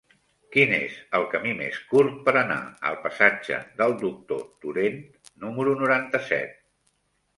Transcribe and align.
Quin 0.53 0.71
és 0.77 0.95
el 1.17 1.25
camí 1.33 1.51
més 1.59 1.77
curt 1.91 2.15
per 2.29 2.33
anar 2.41 2.57
al 2.91 2.97
passatge 3.03 3.61
del 3.83 3.95
Doctor 4.05 4.43
Torent 4.65 4.99
número 5.45 5.77
noranta-set? 5.83 6.57